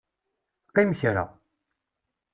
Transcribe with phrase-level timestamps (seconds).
[0.69, 1.25] Qqim kra.